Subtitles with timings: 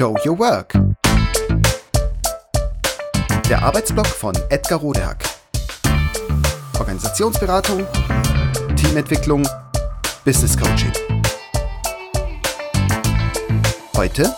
[0.00, 0.72] Show Your Work.
[3.50, 5.24] Der Arbeitsblock von Edgar Rodehack.
[6.78, 7.86] Organisationsberatung,
[8.76, 9.46] Teamentwicklung,
[10.24, 10.90] Business Coaching.
[13.94, 14.34] Heute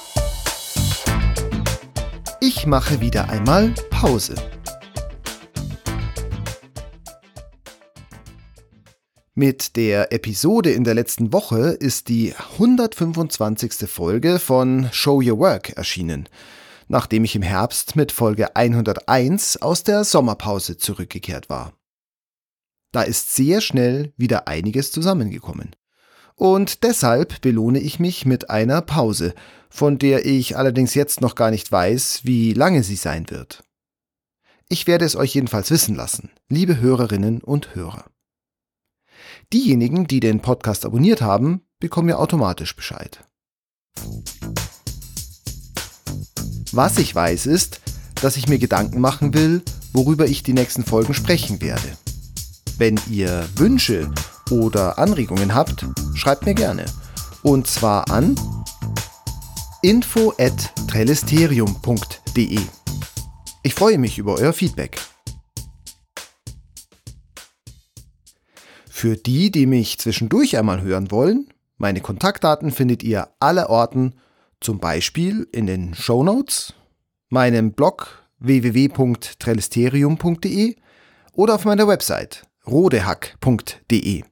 [2.40, 4.34] ich mache wieder einmal Pause.
[9.34, 13.88] Mit der Episode in der letzten Woche ist die 125.
[13.88, 16.28] Folge von Show Your Work erschienen,
[16.88, 21.72] nachdem ich im Herbst mit Folge 101 aus der Sommerpause zurückgekehrt war.
[22.92, 25.74] Da ist sehr schnell wieder einiges zusammengekommen.
[26.34, 29.32] Und deshalb belohne ich mich mit einer Pause,
[29.70, 33.64] von der ich allerdings jetzt noch gar nicht weiß, wie lange sie sein wird.
[34.68, 38.12] Ich werde es euch jedenfalls wissen lassen, liebe Hörerinnen und Hörer.
[39.52, 43.22] Diejenigen, die den Podcast abonniert haben, bekommen ja automatisch Bescheid.
[46.72, 47.82] Was ich weiß ist,
[48.22, 49.60] dass ich mir Gedanken machen will,
[49.92, 51.98] worüber ich die nächsten Folgen sprechen werde.
[52.78, 54.10] Wenn ihr Wünsche
[54.50, 56.86] oder Anregungen habt, schreibt mir gerne.
[57.42, 58.34] Und zwar an
[59.82, 60.32] info.
[63.62, 64.98] Ich freue mich über euer Feedback.
[69.02, 74.14] Für die, die mich zwischendurch einmal hören wollen, meine Kontaktdaten findet ihr aller Orten,
[74.60, 76.74] zum Beispiel in den Show Notes,
[77.28, 80.76] meinem Blog www.trellisterium.de
[81.32, 84.22] oder auf meiner Website rodehack.de.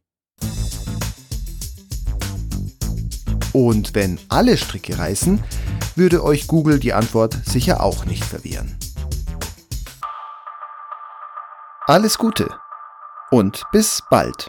[3.53, 5.43] Und wenn alle Stricke reißen,
[5.97, 8.79] würde euch Google die Antwort sicher auch nicht verwehren.
[11.89, 12.49] Alles Gute
[13.33, 14.49] und bis bald.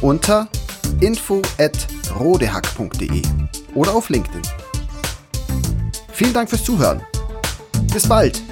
[0.00, 0.48] unter
[1.00, 3.22] info@rodehack.de
[3.74, 4.42] oder auf LinkedIn.
[6.12, 7.00] Vielen Dank fürs Zuhören.
[7.92, 8.42] Bis bald.